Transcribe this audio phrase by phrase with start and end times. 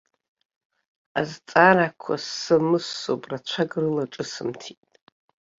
[1.19, 4.81] Азҵаарақәа ссамыссоуп, рацәак рылаҿысымҭит.